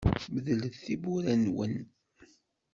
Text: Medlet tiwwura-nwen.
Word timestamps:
Medlet 0.33 0.75
tiwwura-nwen. 0.85 1.75